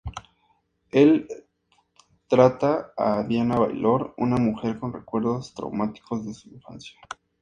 [0.91, 1.27] El
[2.27, 6.99] trata a Diana Baylor, una mujer con recuerdos traumáticos de su infancia.